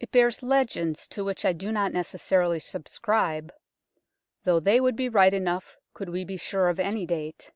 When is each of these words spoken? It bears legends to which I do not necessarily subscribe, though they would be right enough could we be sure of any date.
It 0.00 0.10
bears 0.12 0.42
legends 0.42 1.06
to 1.08 1.22
which 1.26 1.44
I 1.44 1.52
do 1.52 1.70
not 1.72 1.92
necessarily 1.92 2.58
subscribe, 2.58 3.52
though 4.44 4.60
they 4.60 4.80
would 4.80 4.96
be 4.96 5.10
right 5.10 5.34
enough 5.34 5.76
could 5.92 6.08
we 6.08 6.24
be 6.24 6.38
sure 6.38 6.70
of 6.70 6.80
any 6.80 7.04
date. 7.04 7.52